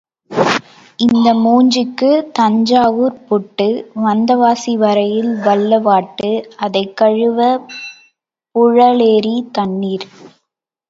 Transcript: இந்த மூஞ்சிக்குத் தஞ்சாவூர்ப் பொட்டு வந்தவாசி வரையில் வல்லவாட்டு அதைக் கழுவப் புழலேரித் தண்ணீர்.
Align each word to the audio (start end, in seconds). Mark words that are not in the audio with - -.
இந்த 0.99 1.33
மூஞ்சிக்குத் 1.35 2.31
தஞ்சாவூர்ப் 2.31 3.27
பொட்டு 3.27 3.67
வந்தவாசி 4.03 4.73
வரையில் 4.77 5.31
வல்லவாட்டு 5.39 6.31
அதைக் 6.57 6.97
கழுவப் 6.97 7.67
புழலேரித் 8.55 9.51
தண்ணீர். 9.51 10.07